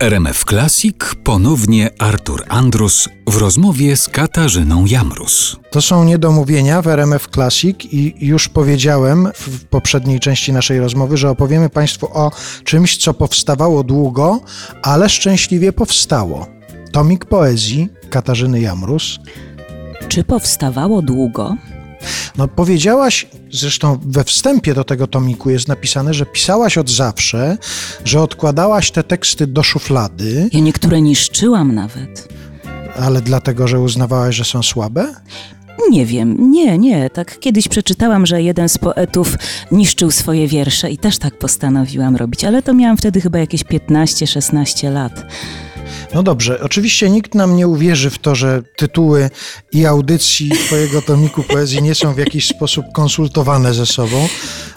[0.00, 5.56] RMF Classic ponownie Artur Andrus w rozmowie z Katarzyną Jamrus.
[5.70, 11.30] To są niedomówienia w RMF Classic i już powiedziałem w poprzedniej części naszej rozmowy, że
[11.30, 12.30] opowiemy Państwu o
[12.64, 14.40] czymś, co powstawało długo,
[14.82, 16.46] ale szczęśliwie powstało.
[16.92, 19.18] Tomik poezji Katarzyny Jamrus.
[20.08, 21.56] Czy powstawało długo?
[22.38, 27.58] No powiedziałaś, zresztą we wstępie do tego tomiku jest napisane, że pisałaś od zawsze,
[28.04, 30.48] że odkładałaś te teksty do szuflady.
[30.52, 32.28] Ja niektóre niszczyłam nawet.
[33.00, 35.14] Ale dlatego, że uznawałaś, że są słabe?
[35.90, 37.10] Nie wiem, nie, nie.
[37.10, 39.36] Tak kiedyś przeczytałam, że jeden z poetów
[39.72, 44.92] niszczył swoje wiersze i też tak postanowiłam robić, ale to miałam wtedy chyba jakieś 15-16
[44.92, 45.26] lat.
[46.14, 49.30] No dobrze, oczywiście nikt nam nie uwierzy w to, że tytuły
[49.72, 54.28] i audycji Twojego tomiku poezji nie są w jakiś sposób konsultowane ze sobą.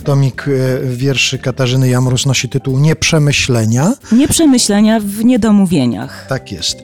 [0.04, 0.52] Tomik e,
[0.88, 3.94] wierszy Katarzyny Jamrus nosi tytuł Nieprzemyślenia.
[4.12, 6.26] Nieprzemyślenia w niedomówieniach.
[6.30, 6.78] Tak jest.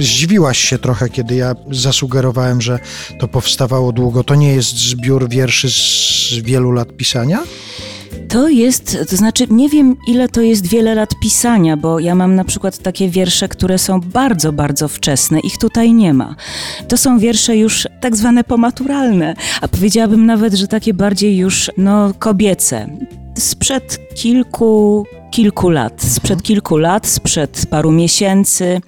[0.00, 2.78] Zdziwiłaś się trochę, kiedy ja zasugerowałem, że
[3.18, 4.24] to powstawało długo.
[4.24, 7.42] To nie jest zbiór wierszy z wielu lat pisania?
[8.30, 12.34] To jest, to znaczy nie wiem ile to jest wiele lat pisania, bo ja mam
[12.34, 16.36] na przykład takie wiersze, które są bardzo, bardzo wczesne, ich tutaj nie ma.
[16.88, 22.12] To są wiersze już tak zwane pomaturalne, a powiedziałabym nawet, że takie bardziej już no
[22.18, 22.88] kobiece.
[23.38, 28.80] Sprzed kilku kilku lat, sprzed kilku lat, sprzed paru miesięcy.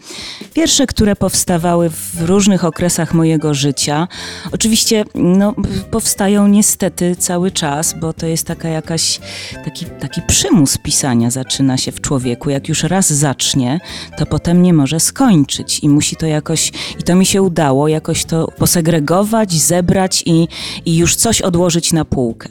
[0.54, 4.08] Wiersze, które powstawały w różnych okresach mojego życia.
[4.52, 5.54] Oczywiście no,
[5.90, 9.20] powstają niestety cały czas, bo to jest taka jakaś,
[9.64, 12.50] taki, taki przymus pisania zaczyna się w człowieku.
[12.50, 13.80] Jak już raz zacznie,
[14.18, 18.24] to potem nie może skończyć i musi to jakoś, i to mi się udało, jakoś
[18.24, 20.48] to posegregować, zebrać i,
[20.84, 22.48] i już coś odłożyć na półkę.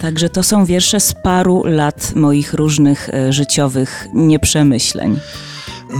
[0.00, 5.18] Także to są wiersze z paru lat moich różnych e, życiowych nieprzemyśleń.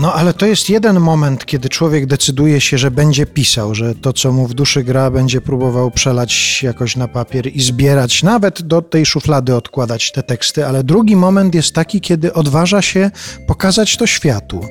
[0.01, 4.13] No ale to jest jeden moment, kiedy człowiek decyduje się, że będzie pisał, że to,
[4.13, 8.81] co mu w duszy gra, będzie próbował przelać jakoś na papier i zbierać, nawet do
[8.81, 13.11] tej szuflady odkładać te teksty, ale drugi moment jest taki, kiedy odważa się
[13.47, 14.61] pokazać to światu.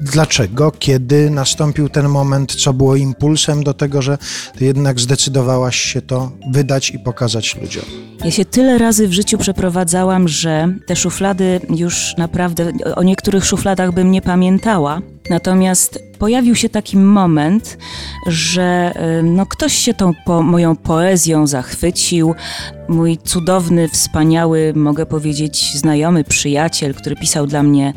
[0.00, 0.72] Dlaczego?
[0.78, 4.18] Kiedy nastąpił ten moment, co było impulsem do tego, że
[4.58, 7.84] ty jednak zdecydowałaś się to wydać i pokazać ludziom?
[8.24, 13.92] Ja się tyle razy w życiu przeprowadzałam, że te szuflady już naprawdę, o niektórych szufladach
[13.92, 14.75] bym nie pamiętała.
[15.28, 17.78] Natomiast pojawił się taki moment,
[18.26, 22.34] że no, ktoś się tą po, moją poezją zachwycił.
[22.88, 27.92] Mój cudowny, wspaniały, mogę powiedzieć, znajomy przyjaciel, który pisał dla mnie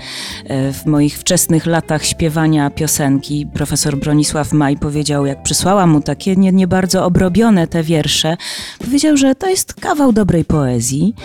[0.46, 6.36] e, w moich wczesnych latach śpiewania piosenki, profesor Bronisław Maj, powiedział, jak przysłałam mu takie
[6.36, 8.38] nie, nie bardzo obrobione te wiersze,
[8.86, 11.16] powiedział, że to jest kawał dobrej poezji.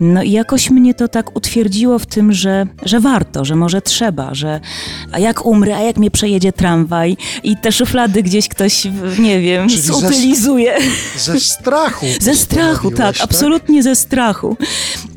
[0.00, 4.34] No i jakoś mnie to tak utwierdziło w tym, że, że warto, że może trzeba,
[4.34, 4.60] że
[5.12, 8.84] a jak umrę, a jak mnie przejedzie tramwaj i te szuflady gdzieś ktoś,
[9.18, 10.78] nie wiem, Czyli zutylizuje.
[11.16, 12.06] Ze, ze strachu.
[12.20, 14.56] ze strachu, tak, tak, absolutnie ze strachu.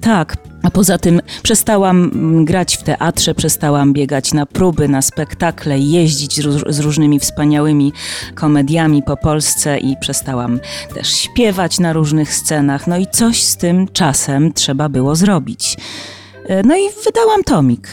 [0.02, 0.38] Tak.
[0.66, 6.42] A poza tym przestałam mm, grać w teatrze, przestałam biegać na próby, na spektakle, jeździć
[6.70, 7.94] z różnymi wspaniałymi
[8.36, 10.60] komediami po Polsce i przestałam
[10.94, 12.88] też śpiewać na różnych scenach.
[12.88, 15.78] No i coś z tym czasem trzeba było zrobić.
[16.48, 17.88] E, no i wydałam tomik.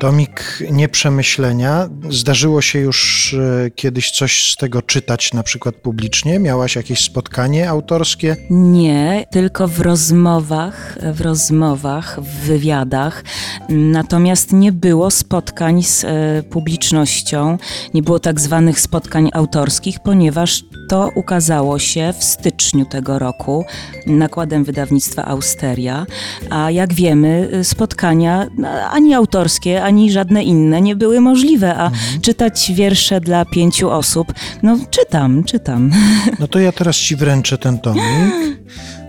[0.00, 1.88] Tomik nieprzemyślenia.
[2.10, 6.38] Zdarzyło się już e, kiedyś coś z tego czytać, na przykład publicznie?
[6.38, 8.36] Miałaś jakieś spotkanie autorskie?
[8.50, 13.24] Nie, tylko w rozmowach, w rozmowach, w wywiadach.
[13.68, 17.58] Natomiast nie było spotkań z e, publicznością,
[17.94, 23.64] nie było tak zwanych spotkań autorskich, ponieważ to ukazało się w styczniu tego roku
[24.06, 26.06] nakładem wydawnictwa Austeria,
[26.50, 28.46] a jak wiemy, spotkania
[28.90, 32.20] ani autorskie, ani żadne inne nie były możliwe, a mhm.
[32.20, 35.90] czytać wiersze dla pięciu osób, no czytam, czytam.
[36.40, 38.02] No to ja teraz ci wręczę ten tomik.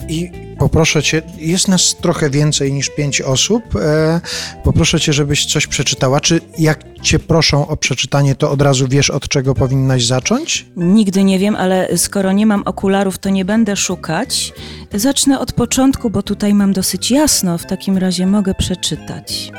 [0.09, 3.75] I poproszę cię, jest nas trochę więcej niż pięć osób.
[3.75, 4.21] E,
[4.63, 6.19] poproszę cię, żebyś coś przeczytała.
[6.19, 10.65] Czy jak cię proszą o przeczytanie, to od razu wiesz, od czego powinnaś zacząć?
[10.75, 14.53] Nigdy nie wiem, ale skoro nie mam okularów, to nie będę szukać.
[14.93, 17.57] Zacznę od początku, bo tutaj mam dosyć jasno.
[17.57, 19.51] W takim razie mogę przeczytać.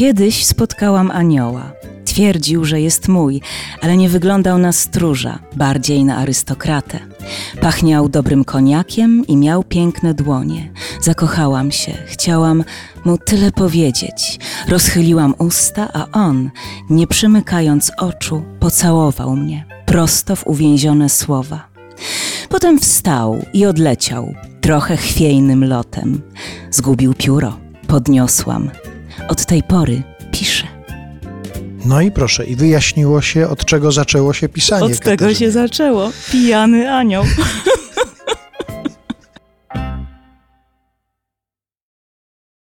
[0.00, 1.72] Kiedyś spotkałam anioła.
[2.04, 3.40] Twierdził, że jest mój,
[3.82, 6.98] ale nie wyglądał na stróża, bardziej na arystokratę.
[7.60, 10.72] Pachniał dobrym koniakiem i miał piękne dłonie.
[11.00, 12.64] Zakochałam się, chciałam
[13.04, 14.38] mu tyle powiedzieć.
[14.68, 16.50] Rozchyliłam usta, a on,
[16.90, 21.66] nie przymykając oczu, pocałował mnie prosto w uwięzione słowa.
[22.48, 26.22] Potem wstał i odleciał, trochę chwiejnym lotem.
[26.70, 27.56] Zgubił pióro,
[27.86, 28.70] podniosłam.
[29.28, 30.02] Od tej pory
[30.32, 30.66] piszę.
[31.84, 34.84] No i proszę, i wyjaśniło się, od czego zaczęło się pisanie.
[34.84, 35.16] Od Katarzyny.
[35.16, 36.10] tego się zaczęło.
[36.32, 37.24] Pijany anioł.